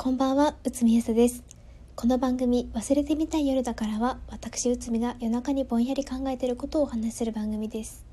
[0.00, 1.42] こんばんは、うつみやさです。
[1.96, 8.06] この番組、忘れてみたい夜だからは、私うつみが夜中にぼんやり考えていることをお話しする番組です。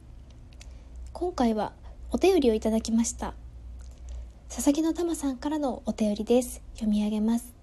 [1.14, 1.74] 今回は、
[2.10, 3.36] お便りをいただきました。
[4.50, 6.64] 佐々木のたまさんからのお便りです。
[6.74, 7.54] 読み上げます。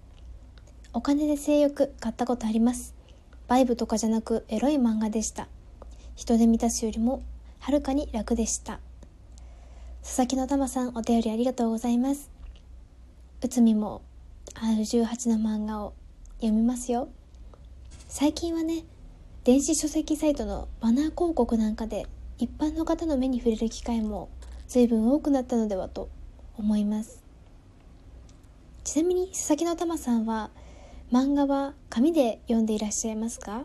[0.93, 2.95] お金で性欲買ったことあります。
[3.49, 5.49] バイブとかじゃなく、エロい漫画でした。
[6.15, 7.21] 人で満たすよりも、
[7.59, 8.79] はるかに楽でした。
[10.01, 12.31] 佐々木のたまさん、お便りありがとうございます。
[13.41, 14.01] うつみも
[14.55, 15.93] R18 の漫画を
[16.37, 17.09] 読みますよ。
[18.07, 18.83] 最近はね
[19.43, 22.05] 電子書籍サイトのバナー広告なんかで
[22.37, 24.29] 一般の方の目に触れる機会も
[24.67, 26.09] 随分多くなったのではと
[26.57, 27.23] 思います。
[28.83, 30.51] ちなみに佐々木のたまさんは
[31.11, 33.63] 漫画は紙で読んでいらっしゃいますか？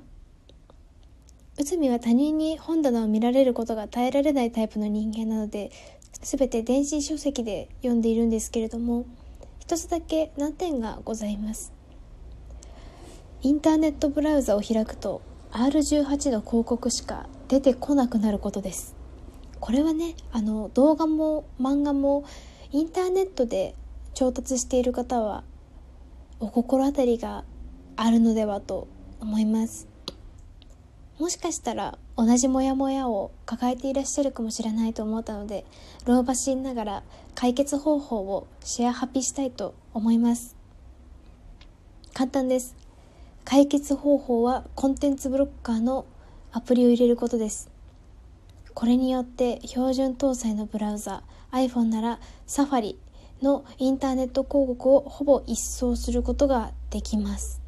[1.59, 5.73] うつみは他人に本棚を見られることが耐えられないタイプの人間なので
[6.23, 9.07] 全て電子書籍で読んでいるんですけれども
[9.69, 11.75] 一つだけ難点がございます。
[13.43, 18.97] インターネットブラウザを開くと R18 の広告しか出てこなくなることです。
[19.61, 22.25] これはねあの動画も漫画も
[22.73, 23.75] インターネットで
[24.15, 25.45] 調達している方は
[26.41, 27.45] お心当たりが
[27.97, 28.89] あるのではと
[29.21, 29.87] 思います。
[31.19, 35.65] もしかしたら同じモヤモヤを抱えていらっしゃるかもしれないと思ったので
[36.07, 37.03] 老婆心ながら
[37.35, 40.57] 解決方法をシェアハピしたいと思います。
[42.15, 42.77] 簡単です。
[43.45, 46.05] 解決方法はコンテンツブロッカーの
[46.53, 47.71] アプリを入れることです。
[48.75, 51.23] これによって標準搭載のブラウザ
[51.53, 52.99] iPhone ならサファリ
[53.43, 57.61] のインターネット広告をほぼ一掃することができます。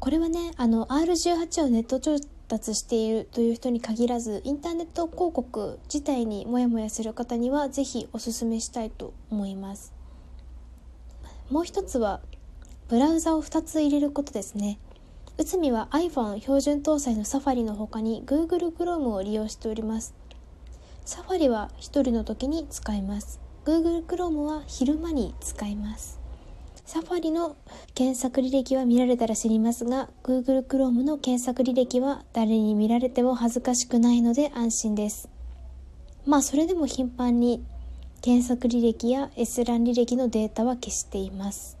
[0.00, 9.92] これはねあの R18 をネット調達しているという人に限らずインターネット広告自体にモヤモヤする方にはぜひおすすめしたいと思います。
[11.50, 12.20] もう一つは
[12.88, 14.78] ブラウザを2つ入れることですね。
[15.36, 20.14] うつみは iPhone 標準搭載のサファリの他に Google Chrome を利用しております。
[21.04, 23.40] サファリは一人の時に使います。
[23.64, 26.17] Google Chrome は昼間に使います。
[26.88, 27.54] サファリの
[27.94, 35.28] 検索履歴は見られたら知りますが Google Chrome の検索履歴は誰に見られても恥ずかしくないので安心です。
[36.24, 37.62] まあそれでも頻繁に
[38.22, 41.76] 検索履歴や閲覧履歴のデータは消しています。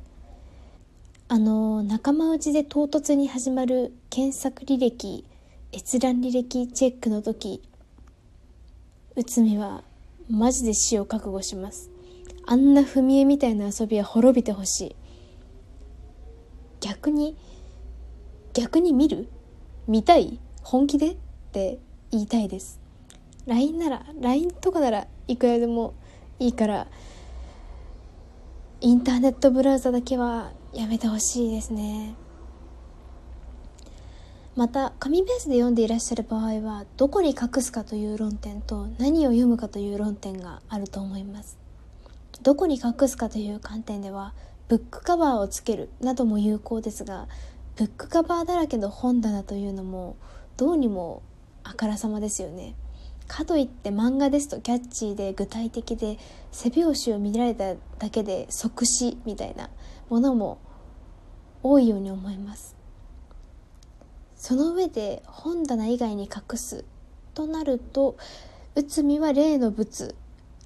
[1.28, 5.24] あの仲間内で唐突に始まる検索履歴
[5.72, 7.62] 閲覧履歴チェックの時
[9.16, 9.82] 内海は
[10.28, 11.97] マジで死を覚悟します。
[12.50, 14.96] あんな踏み絵みたいな遊びは滅びてほしい。
[16.80, 17.36] 逆に
[18.54, 19.28] 逆に見る？
[19.86, 20.40] 見たい？
[20.62, 21.10] 本気で？
[21.10, 21.16] っ
[21.52, 21.78] て
[22.10, 22.80] 言いたいです。
[23.46, 25.92] LINE なら LINE とかならいくらでも
[26.38, 26.86] いいから
[28.80, 32.14] インターネットブラウザだけはやめてほしいですね。
[34.56, 41.58] また紙ベースで読んでいらっしゃる場合はどこに隠すかという論点と何を読むかという論点があると思います。
[42.42, 44.34] どこに隠すかという観点では
[44.68, 47.26] ブックカバーをつけるなども有効ですが
[47.76, 50.16] ブックカバーだらけの本棚というのも
[50.56, 51.22] どうにも
[51.64, 52.74] あからさまですよね。
[53.28, 56.18] かといって漫画ですとキャッチーで具体的で
[56.50, 59.68] 背拍子を見られただけで即死みたいな
[60.08, 60.58] ものも
[61.62, 62.74] 多いように思います。
[64.36, 66.84] その上で本棚以外に隠す
[67.34, 68.16] となると
[68.74, 70.14] 内海は例の物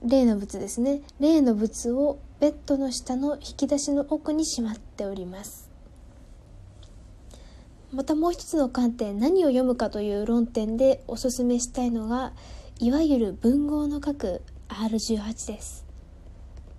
[0.05, 1.01] 例の物ですね。
[1.21, 5.71] 例の物をベッドの下の引き出しの奥にしまっております。
[7.93, 12.33] またもう一つの観点何を読むかという論点でおすすめしたいのが
[12.79, 15.85] いわゆる文豪の書く R18 です。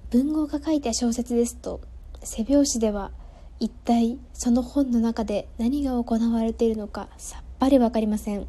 [0.10, 1.82] 文豪が書いた小説ですと
[2.24, 3.12] 背拍子では
[3.60, 8.48] 一体その本の中で何が行われているのかさっぱりわかりません。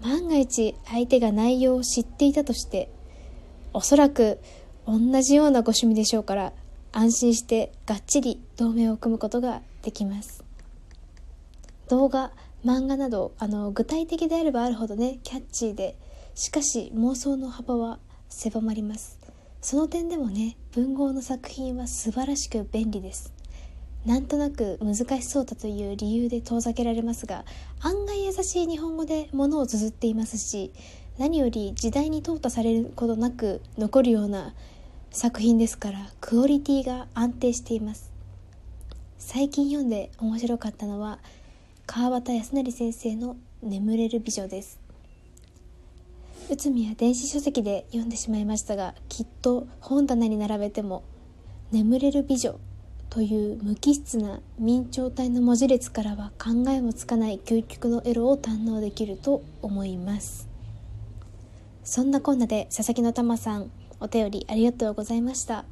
[0.00, 2.90] 万が一相手が内容を知っていたとして
[3.74, 4.38] おそらく
[4.86, 6.52] 同じようなご趣味でしょうから
[6.92, 10.44] 安心してがっちり同盟を組むことができます。
[11.88, 12.30] 動画
[12.64, 15.98] 漫画などあの具体的であればあるほどねキャッチーで
[16.34, 17.98] しかし妄想の幅は
[18.28, 19.18] 狭まります。
[19.60, 23.32] その点でもね文豪の作品は素晴らしく便利です。
[24.06, 27.44] なんとなく難しそうだという理由で遠ざけられますが
[27.80, 30.72] 案外優しい日本語でものを綴っていますし
[31.16, 34.52] 何より時代に淘汰されることなく残るような
[35.12, 38.10] 作品ですからクオリティが安定しています。
[39.16, 41.20] 最近読んで面白かったのは
[41.86, 44.80] 川端康成先生の「眠れる美女」です。
[46.50, 51.04] 内海は電子書籍で読んでしまいましたがきっと本棚に並べても
[51.70, 52.58] 眠れる美女
[53.08, 60.53] という無機質な明朝体の文字列からは考えもつかない究極のエロを堪能できると思います。
[61.84, 63.70] そんなこんなで佐々木の玉さん
[64.00, 65.66] お便りありがとうございました。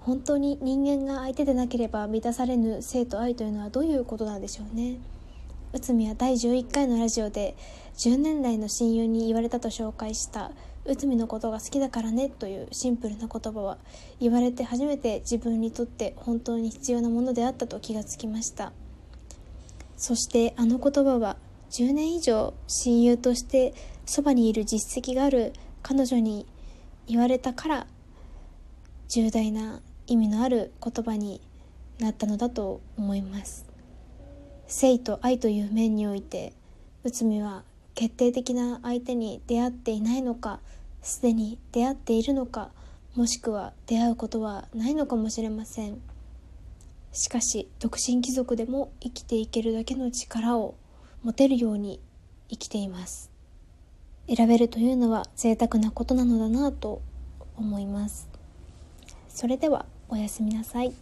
[0.00, 4.98] 本当に人間が相手でなければ満たされぬ性と愛というのはどういうことなんでしょうね。
[5.72, 7.56] 内海は第11回のラジオで
[7.96, 10.50] 10年来の親友に言われたと紹介した
[10.84, 13.78] 内海のことが好きだからねというシンプルな言葉は
[14.20, 18.72] 言われて初めて自分にとって本当に必要なものであったと気がつきました。
[19.96, 21.36] そしてあの言葉は
[21.70, 23.72] 10年以上親友として
[24.06, 25.52] そばにいる実績がある
[25.82, 26.46] 彼女に
[27.06, 27.86] 言われたから
[29.08, 31.40] 重大な意味のある言葉に
[31.98, 33.66] なったのだと思います。
[34.66, 36.54] 性と愛という面において
[37.04, 37.64] 内海は
[37.94, 40.60] 決定的な相手に出会っていないのか
[41.02, 42.70] すでに出会っているのか
[43.14, 46.00] もしくは出会うことはないのかもしれません。
[47.12, 50.74] しかし独身貴族でも生きていけるだけの力を
[51.22, 52.00] 持てるように
[52.48, 53.31] 生きています。
[54.34, 57.02] 選べるというのは贅沢なことなのだなと
[57.56, 58.28] 思います
[59.28, 60.92] それではおやすみなさい。